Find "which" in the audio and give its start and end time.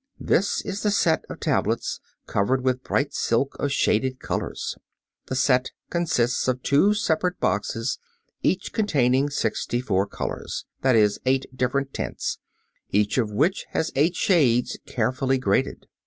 13.31-13.67